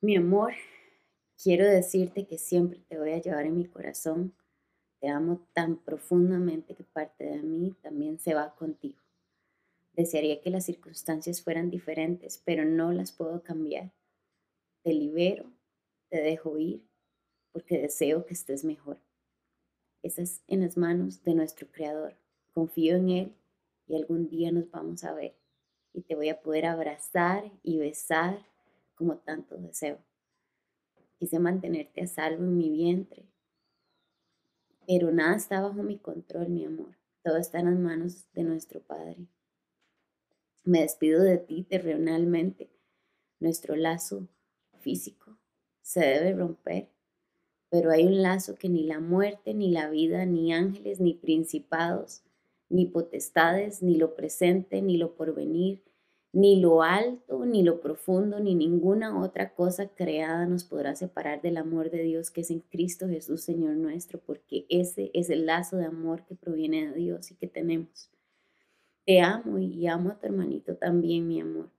Mi 0.00 0.14
amor, 0.14 0.52
quiero 1.42 1.66
decirte 1.66 2.24
que 2.24 2.38
siempre 2.38 2.78
te 2.88 2.96
voy 2.96 3.10
a 3.10 3.20
llevar 3.20 3.46
en 3.46 3.56
mi 3.56 3.64
corazón. 3.64 4.32
Te 5.00 5.08
amo 5.08 5.44
tan 5.54 5.76
profundamente 5.76 6.76
que 6.76 6.84
parte 6.84 7.24
de 7.24 7.42
mí 7.42 7.74
también 7.82 8.20
se 8.20 8.32
va 8.32 8.54
contigo. 8.54 9.00
Desearía 9.94 10.40
que 10.40 10.50
las 10.50 10.66
circunstancias 10.66 11.42
fueran 11.42 11.68
diferentes, 11.68 12.40
pero 12.44 12.64
no 12.64 12.92
las 12.92 13.10
puedo 13.10 13.42
cambiar. 13.42 13.90
Te 14.84 14.92
libero, 14.92 15.50
te 16.10 16.20
dejo 16.20 16.56
ir, 16.58 16.86
porque 17.50 17.78
deseo 17.78 18.24
que 18.24 18.34
estés 18.34 18.64
mejor. 18.64 19.00
Estás 20.04 20.44
en 20.46 20.60
las 20.60 20.76
manos 20.76 21.24
de 21.24 21.34
nuestro 21.34 21.66
Creador. 21.72 22.14
Confío 22.54 22.94
en 22.94 23.08
Él 23.08 23.34
y 23.88 23.96
algún 23.96 24.28
día 24.28 24.52
nos 24.52 24.70
vamos 24.70 25.02
a 25.02 25.12
ver 25.12 25.34
y 25.92 26.02
te 26.02 26.14
voy 26.14 26.28
a 26.28 26.40
poder 26.40 26.66
abrazar 26.66 27.50
y 27.64 27.78
besar 27.78 28.46
como 28.98 29.18
tanto 29.18 29.56
deseo. 29.56 29.98
Quise 31.18 31.38
mantenerte 31.38 32.02
a 32.02 32.06
salvo 32.08 32.42
en 32.42 32.56
mi 32.56 32.68
vientre, 32.68 33.24
pero 34.86 35.12
nada 35.12 35.36
está 35.36 35.60
bajo 35.60 35.82
mi 35.82 35.98
control, 35.98 36.48
mi 36.48 36.64
amor. 36.64 36.96
Todo 37.22 37.36
está 37.36 37.60
en 37.60 37.66
las 37.66 37.78
manos 37.78 38.26
de 38.32 38.42
nuestro 38.42 38.80
Padre. 38.80 39.16
Me 40.64 40.80
despido 40.80 41.22
de 41.22 41.38
ti 41.38 41.62
terrenalmente. 41.62 42.70
Nuestro 43.40 43.76
lazo 43.76 44.28
físico 44.80 45.38
se 45.80 46.00
debe 46.00 46.32
romper, 46.32 46.90
pero 47.70 47.90
hay 47.90 48.04
un 48.04 48.20
lazo 48.20 48.56
que 48.56 48.68
ni 48.68 48.82
la 48.82 48.98
muerte, 48.98 49.54
ni 49.54 49.70
la 49.70 49.88
vida, 49.88 50.26
ni 50.26 50.52
ángeles, 50.52 51.00
ni 51.00 51.14
principados, 51.14 52.22
ni 52.68 52.86
potestades, 52.86 53.82
ni 53.82 53.96
lo 53.96 54.14
presente, 54.16 54.82
ni 54.82 54.96
lo 54.96 55.14
porvenir, 55.14 55.82
ni 56.32 56.60
lo 56.60 56.82
alto, 56.82 57.46
ni 57.46 57.62
lo 57.62 57.80
profundo, 57.80 58.38
ni 58.40 58.54
ninguna 58.54 59.22
otra 59.22 59.54
cosa 59.54 59.88
creada 59.88 60.46
nos 60.46 60.64
podrá 60.64 60.94
separar 60.94 61.40
del 61.40 61.56
amor 61.56 61.90
de 61.90 62.02
Dios 62.02 62.30
que 62.30 62.42
es 62.42 62.50
en 62.50 62.60
Cristo 62.60 63.08
Jesús, 63.08 63.42
Señor 63.42 63.76
nuestro, 63.76 64.20
porque 64.20 64.66
ese 64.68 65.10
es 65.14 65.30
el 65.30 65.46
lazo 65.46 65.76
de 65.76 65.86
amor 65.86 66.24
que 66.26 66.34
proviene 66.34 66.90
de 66.90 66.94
Dios 66.96 67.30
y 67.30 67.36
que 67.36 67.46
tenemos. 67.46 68.10
Te 69.06 69.20
amo 69.20 69.58
y 69.58 69.86
amo 69.86 70.10
a 70.10 70.18
tu 70.18 70.26
hermanito 70.26 70.76
también, 70.76 71.26
mi 71.26 71.40
amor. 71.40 71.70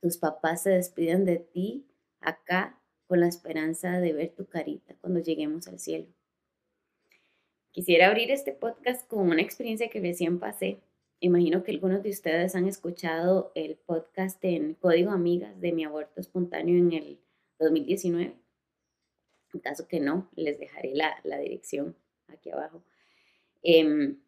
Tus 0.00 0.18
papás 0.18 0.64
se 0.64 0.70
despiden 0.70 1.24
de 1.24 1.38
ti 1.38 1.86
acá 2.20 2.80
con 3.06 3.20
la 3.20 3.28
esperanza 3.28 4.00
de 4.00 4.12
ver 4.12 4.34
tu 4.34 4.46
carita 4.46 4.96
cuando 5.00 5.20
lleguemos 5.20 5.68
al 5.68 5.78
cielo. 5.78 6.06
Quisiera 7.70 8.08
abrir 8.08 8.30
este 8.32 8.52
podcast 8.52 9.06
con 9.06 9.30
una 9.30 9.42
experiencia 9.42 9.88
que 9.88 10.00
recién 10.00 10.40
pasé 10.40 10.80
Imagino 11.20 11.64
que 11.64 11.72
algunos 11.72 12.02
de 12.02 12.10
ustedes 12.10 12.54
han 12.54 12.68
escuchado 12.68 13.50
el 13.56 13.76
podcast 13.76 14.42
en 14.44 14.74
Código 14.74 15.10
Amigas 15.10 15.60
de 15.60 15.72
mi 15.72 15.84
aborto 15.84 16.20
espontáneo 16.20 16.78
en 16.78 16.92
el 16.92 17.20
2019. 17.58 18.36
En 19.52 19.60
caso 19.60 19.88
que 19.88 19.98
no, 19.98 20.28
les 20.36 20.60
dejaré 20.60 20.94
la, 20.94 21.20
dirección 21.40 21.96
aquí 22.28 22.50
abajo. 22.50 22.84
Em, 23.62 24.20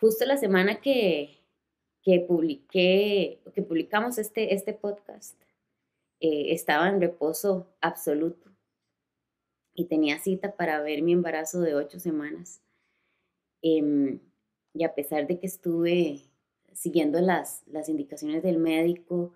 justo 0.00 0.24
la 0.24 0.36
semana 0.36 0.80
que, 0.80 1.38
que 2.02 2.18
publiqué, 2.20 3.40
que 3.54 3.62
publicamos 3.62 4.18
este, 4.18 4.52
este 4.52 4.72
podcast, 4.72 5.40
eh, 6.18 6.52
estaba 6.52 6.88
en 6.88 7.00
reposo 7.00 7.72
absoluto 7.80 8.50
y 9.74 9.84
tenía 9.84 10.18
cita 10.18 10.56
para 10.56 10.82
ver 10.82 11.02
mi 11.02 11.12
embarazo 11.12 11.60
de 11.60 11.76
ocho 11.76 12.00
semanas. 12.00 12.60
Em, 13.62 14.18
y 14.74 14.84
a 14.84 14.94
pesar 14.94 15.26
de 15.26 15.38
que 15.38 15.46
estuve 15.46 16.22
siguiendo 16.72 17.20
las, 17.20 17.62
las 17.66 17.88
indicaciones 17.88 18.42
del 18.42 18.58
médico 18.58 19.34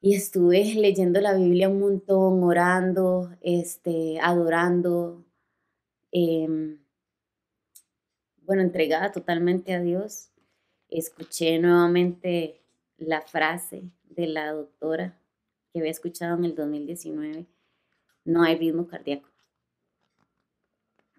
y 0.00 0.14
estuve 0.14 0.74
leyendo 0.74 1.20
la 1.20 1.34
Biblia 1.34 1.68
un 1.68 1.80
montón, 1.80 2.42
orando, 2.44 3.36
este, 3.40 4.20
adorando, 4.20 5.24
em, 6.12 6.78
bueno, 8.42 8.62
entregada 8.62 9.10
totalmente 9.10 9.74
a 9.74 9.80
Dios, 9.80 10.30
escuché 10.88 11.58
nuevamente 11.58 12.62
la 12.98 13.22
frase 13.22 13.90
de 14.04 14.28
la 14.28 14.52
doctora 14.52 15.18
que 15.72 15.80
había 15.80 15.90
escuchado 15.90 16.36
en 16.36 16.44
el 16.44 16.54
2019, 16.54 17.46
no 18.24 18.42
hay 18.42 18.56
ritmo 18.56 18.86
cardíaco 18.86 19.28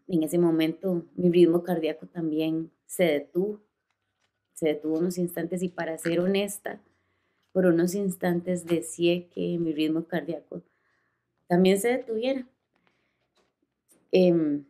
en 0.08 0.24
ese 0.24 0.38
momento 0.38 1.06
mi 1.16 1.30
ritmo 1.30 1.64
cardíaco 1.64 2.08
también 2.08 2.72
se 2.86 3.04
detuvo, 3.04 3.62
se 4.54 4.68
detuvo 4.70 4.98
unos 5.00 5.18
instantes 5.18 5.62
y 5.62 5.70
para 5.70 5.98
ser 5.98 6.20
honesta, 6.20 6.82
por 7.52 7.66
unos 7.66 7.96
instantes 7.96 8.66
decía 8.66 9.28
que 9.30 9.58
mi 9.60 9.74
ritmo 9.74 10.06
cardíaco 10.06 10.62
también 11.48 11.80
se 11.80 11.90
detuviera. 11.90 12.48
Em, 14.12 14.66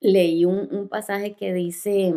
leí 0.00 0.44
un, 0.44 0.88
pasaje 0.88 1.34
que 1.34 1.52
dice, 1.52 2.14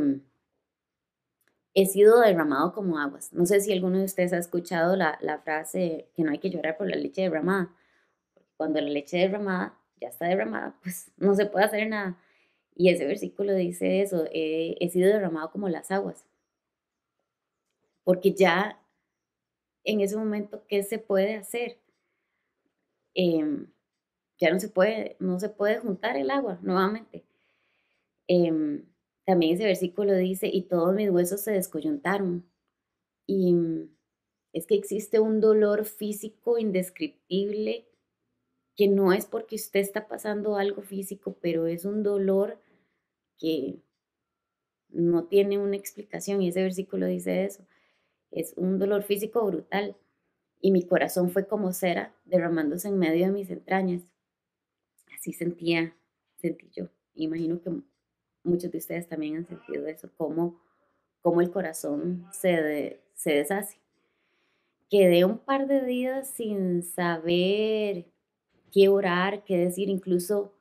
he 1.73 1.85
sido 1.85 2.19
derramado 2.19 2.73
como 2.73 2.99
aguas. 2.99 3.33
No 3.33 3.45
sé 3.45 3.61
si 3.61 3.71
alguno 3.71 3.97
de 3.99 4.05
ustedes 4.05 4.33
ha 4.33 4.37
escuchado 4.37 4.95
la, 4.95 5.17
la 5.21 5.39
frase 5.39 6.09
que 6.13 6.23
no 6.23 6.31
hay 6.31 6.39
que 6.39 6.49
llorar 6.49 6.77
por 6.77 6.87
la 6.87 6.95
leche 6.95 7.23
derramada. 7.23 7.73
Cuando 8.57 8.81
la 8.81 8.89
leche 8.89 9.17
derramada 9.17 9.78
ya 10.01 10.09
está 10.09 10.27
derramada, 10.27 10.75
pues 10.83 11.11
no 11.17 11.35
se 11.35 11.45
puede 11.45 11.65
hacer 11.65 11.87
nada. 11.87 12.17
Y 12.75 12.89
ese 12.89 13.05
versículo 13.05 13.53
dice 13.55 14.01
eso, 14.01 14.25
he 14.31 14.89
sido 14.89 15.09
derramado 15.09 15.51
como 15.51 15.67
las 15.69 15.91
aguas. 15.91 16.25
Porque 18.05 18.33
ya 18.33 18.79
en 19.83 20.01
ese 20.01 20.17
momento, 20.17 20.63
¿qué 20.67 20.83
se 20.83 20.99
puede 20.99 21.35
hacer? 21.35 21.77
Em, 23.13 23.67
ya 24.39 24.51
no 24.53 24.59
se 24.59 24.69
puede, 24.69 25.17
no 25.19 25.39
se 25.39 25.49
puede 25.49 25.79
juntar 25.79 26.17
el 26.17 26.31
agua 26.31 26.59
nuevamente. 26.61 27.25
Em, 28.27 28.85
también 29.25 29.55
ese 29.55 29.65
versículo 29.65 30.15
dice, 30.15 30.47
y 30.47 30.63
todos 30.63 30.95
mis 30.95 31.09
huesos 31.09 31.41
se 31.41 31.51
descoyuntaron. 31.51 32.45
Y 33.27 33.55
es 34.53 34.65
que 34.65 34.75
existe 34.75 35.19
un 35.19 35.41
dolor 35.41 35.85
físico 35.85 36.57
indescriptible 36.57 37.87
que 38.79 38.87
no 38.87 39.11
es 39.11 39.25
porque 39.25 39.57
usted 39.57 39.81
está 39.81 40.07
pasando 40.07 40.55
algo 40.55 40.81
físico, 40.81 41.35
pero 41.41 41.67
es 41.67 41.83
un 41.83 42.01
dolor 42.01 42.61
que 43.37 43.81
no 44.87 45.25
tiene 45.25 45.57
una 45.57 45.75
explicación 45.75 46.41
y 46.41 46.47
ese 46.47 46.63
versículo 46.63 47.05
dice 47.05 47.43
eso. 47.43 47.67
Es 48.31 48.53
un 48.55 48.79
dolor 48.79 49.03
físico 49.03 49.45
brutal 49.45 49.97
y 50.61 50.71
mi 50.71 50.87
corazón 50.87 51.29
fue 51.29 51.45
como 51.45 51.73
cera 51.73 52.15
derramándose 52.23 52.87
en 52.87 52.99
medio 52.99 53.25
de 53.25 53.33
mis 53.33 53.49
entrañas. 53.49 54.03
Así 55.13 55.33
sentía, 55.33 55.93
sentí 56.37 56.69
yo. 56.71 56.87
Imagino 57.15 57.61
que 57.61 57.71
muchos 58.45 58.71
de 58.71 58.77
ustedes 58.77 59.09
también 59.09 59.35
han 59.35 59.45
sentido 59.45 59.87
eso, 59.87 60.09
como, 60.15 60.57
como 61.21 61.41
el 61.41 61.51
corazón 61.51 62.25
se, 62.31 63.01
se 63.13 63.33
deshace. 63.33 63.77
Quedé 64.89 65.25
un 65.25 65.37
par 65.37 65.67
de 65.67 65.83
días 65.83 66.29
sin 66.29 66.81
saber 66.81 68.05
qué 68.71 68.89
orar, 68.89 69.43
qué 69.43 69.57
decir, 69.57 69.89
incluso 69.89 70.53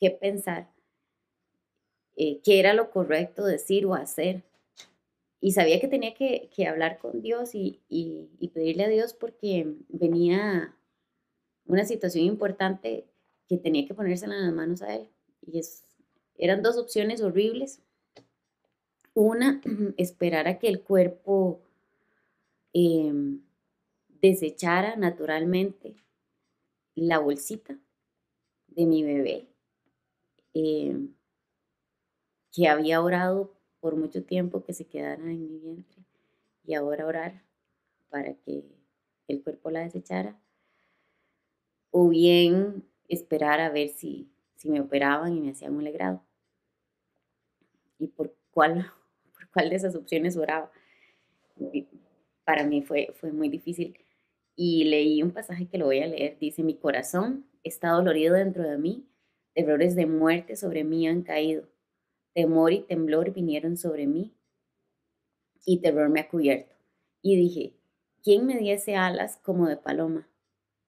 qué 0.00 0.10
pensar, 0.10 0.70
eh, 2.16 2.40
qué 2.42 2.58
era 2.58 2.74
lo 2.74 2.90
correcto 2.90 3.44
decir 3.44 3.86
o 3.86 3.94
hacer. 3.94 4.44
Y 5.40 5.52
sabía 5.52 5.80
que 5.80 5.88
tenía 5.88 6.14
que, 6.14 6.50
hablar 6.66 6.98
con 6.98 7.22
Dios 7.22 7.54
y, 7.54 7.80
pedirle 8.52 8.84
a 8.84 8.88
Dios 8.88 9.14
porque 9.14 9.74
venía 9.88 10.76
una 11.64 11.84
situación 11.84 12.24
importante 12.24 13.06
que 13.48 13.56
tenía 13.56 13.86
que 13.86 13.94
ponérsela 13.94 14.36
en 14.36 14.44
las 14.44 14.52
manos 14.52 14.82
a 14.82 14.94
Él. 14.94 15.08
Y 15.40 15.60
eran 16.36 16.62
dos 16.62 16.76
opciones 16.76 17.22
horribles. 17.22 17.80
Una, 19.14 19.60
esperar 19.96 20.46
a 20.46 20.58
que 20.58 20.68
el 20.68 20.82
cuerpo 20.82 21.62
em, 22.74 23.40
desechara 24.20 24.96
naturalmente 24.96 25.96
la 26.94 27.18
bolsita 27.18 27.78
de 28.68 28.86
mi 28.86 29.02
bebé, 29.02 29.48
eh, 30.54 30.96
que 32.52 32.68
había 32.68 33.00
orado 33.00 33.56
por 33.80 33.96
mucho 33.96 34.24
tiempo 34.24 34.64
que 34.64 34.72
se 34.72 34.86
quedara 34.86 35.22
en 35.22 35.46
mi 35.46 35.58
vientre 35.58 36.04
y 36.64 36.74
ahora 36.74 37.06
orar 37.06 37.42
para 38.08 38.34
que 38.34 38.64
el 39.28 39.42
cuerpo 39.42 39.70
la 39.70 39.80
desechara, 39.80 40.38
o 41.90 42.08
bien 42.08 42.84
esperar 43.08 43.60
a 43.60 43.70
ver 43.70 43.88
si, 43.88 44.30
si 44.56 44.68
me 44.68 44.80
operaban 44.80 45.36
y 45.36 45.40
me 45.40 45.50
hacían 45.50 45.74
un 45.74 45.84
legrado. 45.84 46.24
Y 47.98 48.08
por 48.08 48.34
cuál, 48.50 48.90
por 49.32 49.50
cuál 49.50 49.70
de 49.70 49.76
esas 49.76 49.94
opciones 49.94 50.36
oraba. 50.36 50.70
Para 52.44 52.64
mí 52.64 52.82
fue, 52.82 53.12
fue 53.14 53.32
muy 53.32 53.48
difícil 53.48 53.96
y 54.62 54.84
leí 54.84 55.22
un 55.22 55.30
pasaje 55.30 55.68
que 55.68 55.78
lo 55.78 55.86
voy 55.86 56.00
a 56.00 56.06
leer. 56.06 56.36
Dice, 56.38 56.62
mi 56.62 56.74
corazón 56.74 57.46
está 57.62 57.92
dolorido 57.92 58.34
dentro 58.34 58.62
de 58.62 58.76
mí, 58.76 59.08
errores 59.54 59.96
de 59.96 60.04
muerte 60.04 60.54
sobre 60.54 60.84
mí 60.84 61.08
han 61.08 61.22
caído, 61.22 61.66
temor 62.34 62.74
y 62.74 62.82
temblor 62.82 63.32
vinieron 63.32 63.78
sobre 63.78 64.06
mí 64.06 64.34
y 65.64 65.78
terror 65.78 66.10
me 66.10 66.20
ha 66.20 66.28
cubierto. 66.28 66.76
Y 67.22 67.36
dije, 67.36 67.80
¿Quién 68.22 68.44
me 68.44 68.58
diese 68.58 68.96
alas 68.96 69.38
como 69.38 69.66
de 69.66 69.78
paloma? 69.78 70.28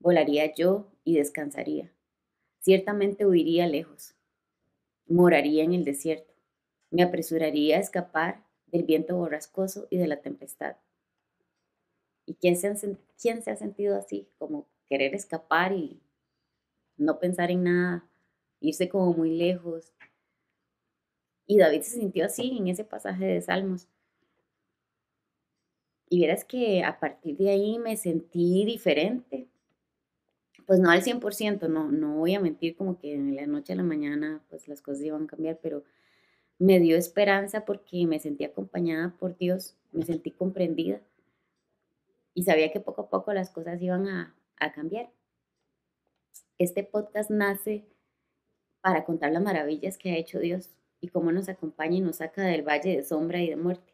Volaría 0.00 0.52
yo 0.54 0.92
y 1.02 1.16
descansaría. 1.16 1.90
Ciertamente 2.60 3.24
huiría 3.24 3.66
lejos. 3.66 4.14
Moraría 5.06 5.64
en 5.64 5.72
el 5.72 5.82
desierto. 5.82 6.34
Me 6.90 7.02
apresuraría 7.02 7.78
a 7.78 7.80
escapar 7.80 8.44
del 8.66 8.82
viento 8.82 9.16
borrascoso 9.16 9.86
y 9.88 9.96
de 9.96 10.08
la 10.08 10.20
tempestad. 10.20 10.76
¿Y 12.26 12.34
quién 12.34 12.56
se, 12.56 12.96
quién 13.20 13.42
se 13.42 13.50
ha 13.50 13.56
sentido 13.56 13.96
así? 13.96 14.28
Como 14.38 14.66
querer 14.88 15.14
escapar 15.14 15.72
y 15.72 16.00
no 16.96 17.18
pensar 17.18 17.50
en 17.50 17.64
nada, 17.64 18.08
irse 18.60 18.88
como 18.88 19.12
muy 19.12 19.36
lejos. 19.36 19.92
Y 21.46 21.58
David 21.58 21.82
se 21.82 21.98
sintió 21.98 22.26
así 22.26 22.56
en 22.58 22.68
ese 22.68 22.84
pasaje 22.84 23.24
de 23.24 23.42
Salmos. 23.42 23.88
Y 26.08 26.18
vieras 26.18 26.44
que 26.44 26.84
a 26.84 27.00
partir 27.00 27.36
de 27.38 27.50
ahí 27.50 27.78
me 27.78 27.96
sentí 27.96 28.64
diferente. 28.64 29.48
Pues 30.66 30.78
no 30.78 30.90
al 30.90 31.02
100%, 31.02 31.68
no, 31.68 31.90
no 31.90 32.16
voy 32.18 32.34
a 32.34 32.40
mentir 32.40 32.76
como 32.76 32.98
que 32.98 33.18
de 33.18 33.32
la 33.32 33.46
noche 33.46 33.72
a 33.72 33.76
la 33.76 33.82
mañana 33.82 34.44
pues 34.48 34.68
las 34.68 34.80
cosas 34.80 35.02
iban 35.02 35.24
a 35.24 35.26
cambiar, 35.26 35.58
pero 35.60 35.82
me 36.58 36.78
dio 36.78 36.96
esperanza 36.96 37.64
porque 37.64 38.06
me 38.06 38.20
sentí 38.20 38.44
acompañada 38.44 39.16
por 39.18 39.36
Dios, 39.36 39.74
me 39.90 40.04
sentí 40.04 40.30
comprendida 40.30 41.00
y 42.34 42.44
sabía 42.44 42.72
que 42.72 42.80
poco 42.80 43.02
a 43.02 43.08
poco 43.10 43.32
las 43.32 43.50
cosas 43.50 43.80
iban 43.80 44.08
a, 44.08 44.34
a 44.58 44.72
cambiar. 44.72 45.10
Este 46.58 46.84
podcast 46.84 47.30
nace 47.30 47.84
para 48.80 49.04
contar 49.04 49.32
las 49.32 49.42
maravillas 49.42 49.98
que 49.98 50.10
ha 50.10 50.16
hecho 50.16 50.38
Dios 50.38 50.70
y 51.00 51.08
cómo 51.08 51.32
nos 51.32 51.48
acompaña 51.48 51.96
y 51.96 52.00
nos 52.00 52.16
saca 52.16 52.42
del 52.42 52.62
valle 52.62 52.96
de 52.96 53.02
sombra 53.02 53.40
y 53.40 53.48
de 53.48 53.56
muerte. 53.56 53.92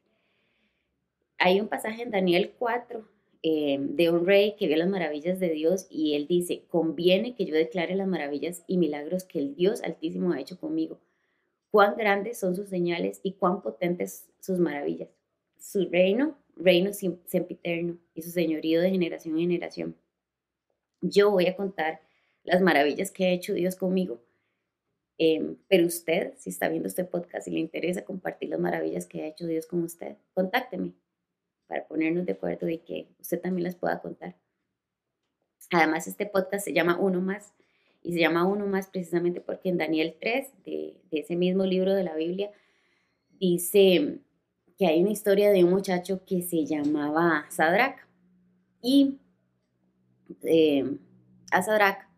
Hay 1.38 1.61
un 1.61 1.69
pasaje 1.69 2.02
en 2.02 2.11
Daniel 2.11 2.55
4 2.58 3.08
eh, 3.43 3.79
de 3.81 4.11
un 4.11 4.26
rey 4.26 4.56
que 4.56 4.67
vio 4.67 4.76
las 4.76 4.88
maravillas 4.88 5.38
de 5.38 5.50
Dios 5.50 5.87
y 5.88 6.14
él 6.14 6.26
dice, 6.26 6.64
conviene 6.69 7.35
que 7.35 7.46
yo 7.46 7.55
declare 7.55 7.94
las 7.94 8.08
maravillas 8.08 8.64
y 8.67 8.79
milagros 8.79 9.25
que 9.25 9.38
el 9.38 9.55
Dios 9.55 9.82
altísimo 9.82 10.32
ha 10.32 10.40
hecho 10.40 10.58
conmigo. 10.58 10.99
Cuán 11.70 11.96
grandes 11.96 12.38
son 12.38 12.56
sus 12.56 12.69
señales 12.69 13.20
y 13.23 13.35
cuán 13.35 13.62
potentes 13.62 14.29
sus 14.40 14.58
maravillas. 14.58 15.11
Su 15.58 15.88
reino, 15.88 16.37
reino 16.58 16.93
sempiterno 16.93 17.99
y 18.14 18.22
su 18.22 18.31
señorío 18.31 18.81
de 18.81 18.90
generación 18.90 19.34
en 19.34 19.50
generación. 19.50 19.96
Yo 21.00 21.31
voy 21.31 21.46
a 21.46 21.56
contar 21.56 22.00
las 22.43 22.60
maravillas 22.60 23.10
que 23.10 23.26
ha 23.26 23.31
hecho 23.31 23.55
Dios 23.55 23.76
conmigo 23.76 24.20
Em, 25.19 25.56
pero 25.66 25.84
usted, 25.87 26.34
si 26.37 26.50
está 26.50 26.69
viendo 26.69 26.87
este 26.87 27.05
podcast 27.05 27.49
y 27.49 27.50
le 27.50 27.58
interesa 27.58 28.05
compartir 28.05 28.50
las 28.50 28.60
maravillas 28.60 29.06
que 29.06 29.22
ha 29.22 29.26
hecho 29.26 29.46
Dios 29.49 29.66
con 29.66 29.82
usted, 29.82 30.16
contácteme 30.32 30.94
para 31.66 31.87
ponernos 31.88 32.25
de 32.25 32.32
acuerdo 32.32 32.69
y 32.69 32.78
que 32.78 33.08
usted 33.20 33.40
también 33.40 33.64
las 33.64 33.75
pueda 33.75 34.00
contar. 34.00 34.37
Además, 35.72 36.06
este 36.06 36.25
podcast 36.25 36.64
se 36.64 36.72
llama 36.72 36.96
Uno 36.99 37.20
Más 37.20 37.52
y 38.00 38.12
se 38.12 38.20
llama 38.20 38.46
Uno 38.46 38.66
Más 38.66 38.87
precisamente 38.87 39.40
porque 39.40 39.70
en 39.70 39.78
Daniel 39.78 40.16
3, 40.20 40.52
de, 40.64 40.96
ese 41.11 41.34
mismo 41.34 41.64
libro 41.66 41.94
de 41.94 42.04
la 42.04 42.14
Biblia, 42.14 42.52
dice 43.40 44.20
que 44.78 44.86
hay 44.86 45.02
una 45.02 45.10
historia 45.10 45.50
de 45.50 45.64
un 45.64 45.70
muchacho 45.70 46.22
que 46.25 46.40
se 46.40 46.64
llamaba 46.64 47.46
Sadrach 47.50 48.06
y 48.80 49.19
eh, 50.44 50.96
a 51.50 51.62
Sadrach 51.62 52.08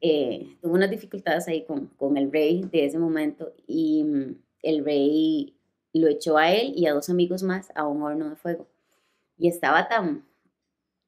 eh, 0.00 0.56
tuvo 0.60 0.74
unas 0.74 0.90
dificultades 0.90 1.46
ahí 1.48 1.64
con, 1.64 1.86
con, 1.96 2.16
el 2.16 2.30
rey 2.32 2.62
de 2.70 2.84
ese 2.84 2.98
momento 2.98 3.52
y 3.66 4.04
mm, 4.04 4.34
el 4.62 4.84
rey 4.84 5.56
lo 5.92 6.08
echó 6.08 6.36
a 6.38 6.52
él 6.52 6.72
y 6.76 6.86
a 6.86 6.92
dos 6.94 7.08
amigos 7.10 7.42
más 7.42 7.70
a 7.74 7.86
un 7.86 8.02
horno 8.02 8.30
de 8.30 8.36
fuego. 8.36 8.68
Y 9.36 9.48
estaba 9.48 9.88
tan, 9.88 10.24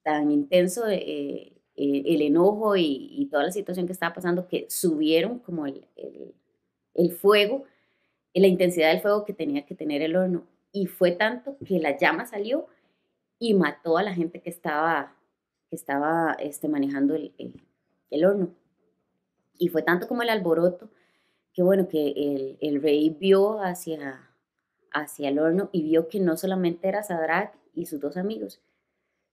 tan 0.02 0.31
intenso 0.31 0.88
eh, 0.88 1.52
eh, 1.76 2.02
el 2.06 2.22
enojo 2.22 2.76
y, 2.76 3.28
toda 3.31 3.44
la 3.44 3.52
situación 3.52 3.87
que 3.87 3.93
estaba 3.93 4.14
pasando 4.14 4.49
que 4.49 4.67
subieron 4.69 5.38
como 5.38 5.67
el, 5.67 5.87
el, 5.96 6.34
el 6.94 7.12
fuego, 7.12 7.64
la 8.34 8.46
intensidad 8.49 8.90
del 8.90 9.00
fuego 9.00 9.25
que 9.25 9.32
tenía 9.32 9.67
que 9.67 9.75
tener 9.75 10.02
el 10.02 10.17
horno. 10.17 10.46
Y 10.72 10.87
fue 10.87 11.12
tanto 11.12 11.56
que 11.64 11.78
la 11.78 11.96
llama 11.96 12.26
salió 12.26 12.67
y 13.38 13.55
mató 13.55 13.99
a 13.99 14.02
la 14.02 14.14
gente 14.14 14.40
que 14.40 14.50
estaba, 14.50 15.17
que 15.69 15.76
estaba 15.76 16.34
este, 16.38 16.69
manejando 16.69 17.14
el, 17.14 17.34
el 18.11 18.25
horno. 18.25 18.55
Y 19.58 19.69
fue 19.69 19.82
tanto 19.82 20.08
como 20.08 20.22
el 20.22 20.31
alboroto 20.31 20.90
que 21.52 21.62
bueno, 21.62 21.88
que 21.88 22.56
el, 22.61 22.82
rey 22.82 23.11
vio 23.11 23.61
hacia, 23.61 24.31
hacia 24.93 25.28
el 25.28 25.38
horno 25.38 25.69
y 25.72 25.82
vio 25.82 26.08
que 26.08 26.20
no 26.20 26.37
solamente 26.37 26.88
era 26.88 27.02
Sadrach 27.02 27.55
y 27.75 27.87
sus 27.87 28.00
dos 28.00 28.17
amigos, 28.17 28.61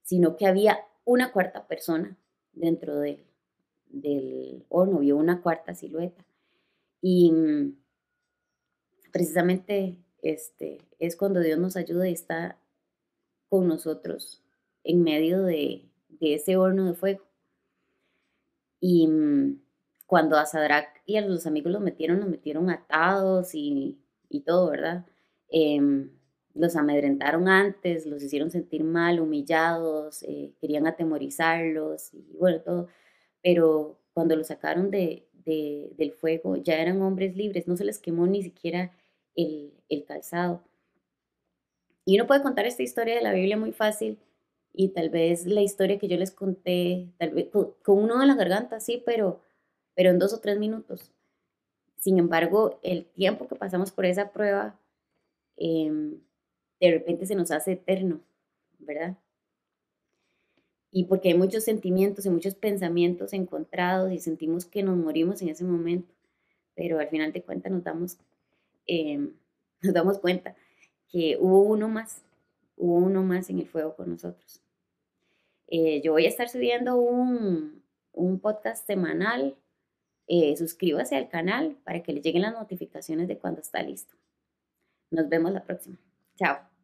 sino 0.02 0.36
que 0.36 0.46
había 0.46 0.78
una 1.04 1.32
cuarta 1.32 1.66
persona 1.66 2.16
dentro 2.52 2.98
del, 2.98 3.24
del 3.86 4.64
horno, 4.68 4.98
vio 4.98 5.16
una 5.16 5.40
cuarta 5.42 5.74
silueta. 5.74 6.24
Y 7.00 7.30
mm, 7.30 7.78
precisamente 9.12 9.96
este, 10.22 10.78
es 10.98 11.16
cuando 11.16 11.40
Dios 11.40 11.58
nos 11.58 11.76
ayuda 11.76 12.08
y 12.08 12.12
está 12.12 12.58
con 13.48 13.68
nosotros 13.68 14.42
en 14.84 15.02
medio 15.02 15.42
de, 15.42 15.84
ese 16.20 16.56
horno 16.56 16.86
de 16.86 16.94
fuego. 16.94 17.22
Y 18.80 19.06
mm, 19.06 19.60
cuando 20.06 20.36
a 20.36 20.46
Sadrach 20.46 20.88
y 21.06 21.16
a 21.16 21.22
los 21.22 21.46
amigos 21.46 21.72
los 21.72 21.82
metieron, 21.82 22.20
los 22.20 22.28
metieron 22.28 22.70
atados 22.70 23.54
y, 23.54 23.98
todo, 24.46 24.70
¿verdad? 24.70 25.06
Em, 25.50 26.10
los 26.54 26.76
amedrentaron 26.76 27.48
antes, 27.48 28.06
los 28.06 28.22
hicieron 28.22 28.50
sentir 28.50 28.84
mal, 28.84 29.20
humillados, 29.20 30.22
eh, 30.24 30.52
querían 30.60 30.86
atemorizarlos 30.86 32.12
y 32.14 32.36
bueno, 32.38 32.60
todo. 32.60 32.88
Pero 33.42 33.98
cuando 34.12 34.36
los 34.36 34.48
sacaron 34.48 34.90
de, 34.90 35.28
del 35.44 36.12
fuego, 36.12 36.56
ya 36.56 36.74
eran 36.80 37.00
hombres 37.02 37.36
libres, 37.36 37.66
no 37.68 37.76
se 37.76 37.84
les 37.84 37.98
quemó 37.98 38.26
ni 38.26 38.42
siquiera 38.42 38.92
el, 39.88 40.04
calzado. 40.06 40.62
Y 42.04 42.16
uno 42.16 42.26
puede 42.26 42.42
contar 42.42 42.66
esta 42.66 42.82
historia 42.82 43.14
de 43.14 43.22
la 43.22 43.32
Biblia 43.32 43.56
muy 43.56 43.72
fácil 43.72 44.18
y 44.72 44.90
tal 44.90 45.10
vez 45.10 45.46
la 45.46 45.62
historia 45.62 45.98
que 45.98 46.08
yo 46.08 46.16
les 46.16 46.30
conté, 46.30 47.08
tal 47.18 47.30
vez 47.30 47.48
con, 47.48 47.74
con 47.82 47.98
uno 47.98 48.18
de 48.18 48.26
la 48.26 48.34
garganta, 48.34 48.80
sí, 48.80 49.02
pero 49.04 49.40
pero 49.98 50.10
en 50.10 50.20
dos 50.20 50.32
o 50.32 50.38
tres 50.38 50.60
minutos. 50.60 51.10
Sin 51.96 52.20
embargo, 52.20 52.78
el 52.84 53.04
tiempo 53.06 53.48
que 53.48 53.56
pasamos 53.56 53.90
por 53.90 54.06
esa 54.06 54.30
prueba, 54.30 54.78
em, 55.56 56.20
de 56.80 56.90
repente 56.92 57.26
se 57.26 57.34
nos 57.34 57.50
hace 57.50 57.72
eterno, 57.72 58.20
¿verdad? 58.78 59.18
Y 60.92 61.06
porque 61.06 61.30
hay 61.30 61.34
muchos 61.36 61.64
sentimientos 61.64 62.24
y 62.26 62.30
muchos 62.30 62.54
pensamientos 62.54 63.32
encontrados 63.32 64.12
y 64.12 64.20
sentimos 64.20 64.66
que 64.66 64.84
nos 64.84 64.96
morimos 64.96 65.42
en 65.42 65.48
ese 65.48 65.64
momento, 65.64 66.14
pero 66.76 67.00
al 67.00 67.08
final 67.08 67.32
de 67.32 67.42
cuentas 67.42 67.72
nos 67.72 67.82
damos, 67.82 68.18
em, 68.88 69.32
nos 69.82 69.94
damos 69.94 70.18
cuenta 70.18 70.56
que 71.08 71.36
hubo 71.38 71.60
uno 71.62 71.88
más, 71.88 72.22
hubo 72.76 72.96
uno 72.96 73.22
más 73.22 73.48
en 73.50 73.60
el 73.60 73.68
fuego 73.68 73.94
con 73.94 74.10
nosotros. 74.10 74.60
Eh, 75.68 76.00
yo 76.02 76.12
voy 76.12 76.24
a 76.24 76.28
estar 76.28 76.48
subiendo 76.48 76.96
un, 76.96 77.84
un 78.12 78.40
podcast 78.40 78.86
semanal 78.86 79.56
eh, 80.30 80.54
suscríbase 80.58 81.16
al 81.16 81.30
canal 81.30 81.78
para 81.84 82.02
que 82.02 82.12
le 82.12 82.20
lleguen 82.20 82.42
las 82.42 82.52
notificaciones 82.52 83.28
de 83.28 83.38
cuando 83.38 83.62
está 83.62 83.82
listo. 83.82 84.14
Nos 85.10 85.26
vemos 85.30 85.52
la 85.52 85.64
próxima. 85.64 85.96
Chao. 86.36 86.77